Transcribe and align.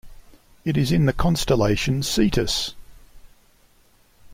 It 0.65 0.77
is 0.77 0.91
in 0.91 1.05
the 1.05 1.13
constellation 1.13 2.01
Cetus. 2.01 2.73